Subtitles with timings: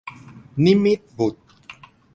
[0.63, 1.41] นิมิตรบุตร